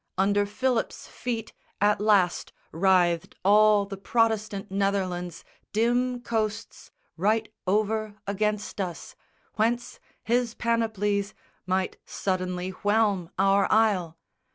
[0.17, 5.43] Under Philip's feet at last Writhed all the Protestant Netherlands,
[5.73, 9.15] dim coasts Right over against us,
[9.57, 11.35] whence his panoplies
[11.67, 14.17] Might suddenly whelm our isle.